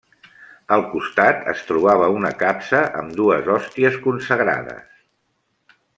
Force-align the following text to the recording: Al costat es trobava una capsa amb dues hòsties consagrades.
Al 0.77 0.85
costat 0.93 1.43
es 1.51 1.61
trobava 1.67 2.09
una 2.21 2.33
capsa 2.41 2.81
amb 3.03 3.15
dues 3.21 3.53
hòsties 3.57 4.03
consagrades. 4.07 4.99